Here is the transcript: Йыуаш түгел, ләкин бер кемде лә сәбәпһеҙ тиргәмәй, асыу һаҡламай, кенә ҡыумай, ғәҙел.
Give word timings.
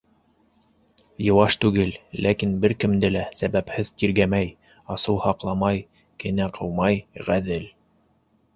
Йыуаш 1.25 1.57
түгел, 1.65 1.91
ләкин 2.27 2.55
бер 2.63 2.75
кемде 2.83 3.11
лә 3.17 3.27
сәбәпһеҙ 3.41 3.93
тиргәмәй, 4.03 4.49
асыу 4.97 5.23
һаҡламай, 5.29 5.85
кенә 6.25 6.51
ҡыумай, 6.59 7.01
ғәҙел. 7.31 7.73